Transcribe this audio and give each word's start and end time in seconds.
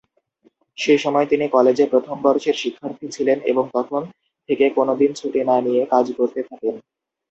সে 0.77 0.93
সময়ে 0.97 1.27
তিনি 1.27 1.45
কলেজে 1.47 1.85
প্রথম 1.87 2.15
বর্ষের 2.23 2.55
শিক্ষার্থী 2.61 3.05
ছিলেন 3.15 3.37
এবং 3.51 3.63
তখন 3.75 4.01
থেকে 4.49 4.65
কোন 4.77 4.87
দিন 4.99 5.11
ছুটি 5.15 5.41
না 5.43 5.57
নিয়ে 5.65 5.81
কাজ 5.93 6.05
করতে 6.17 6.39
থাকেন। 6.49 6.75